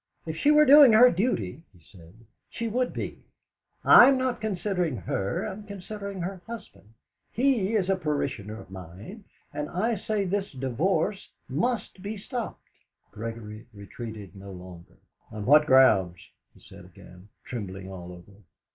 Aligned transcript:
"If 0.25 0.35
she 0.35 0.49
were 0.49 0.65
doing 0.65 0.93
her 0.93 1.11
duty," 1.11 1.61
he 1.71 1.79
said, 1.79 2.15
"she 2.49 2.67
would 2.67 2.91
be. 2.91 3.27
I'm 3.85 4.17
not 4.17 4.41
considering 4.41 4.97
her 4.97 5.45
I'm 5.45 5.63
considering 5.67 6.21
her 6.21 6.41
husband; 6.47 6.95
he 7.31 7.75
is 7.75 7.87
a 7.87 7.95
parishioner 7.95 8.59
of 8.59 8.71
mine, 8.71 9.25
and 9.53 9.69
I 9.69 9.95
say 9.95 10.25
this 10.25 10.53
divorce 10.53 11.29
must 11.47 12.01
be 12.01 12.17
stopped." 12.17 12.65
Gregory 13.11 13.67
retreated 13.75 14.35
no 14.35 14.49
longer. 14.51 14.97
"On 15.31 15.45
what 15.45 15.67
grounds?" 15.67 16.17
he 16.55 16.61
said 16.61 16.83
again, 16.83 17.29
trembling 17.45 17.91
all 17.91 18.11
over. 18.11 18.39